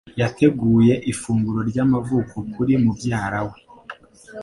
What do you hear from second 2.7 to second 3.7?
mubyara we.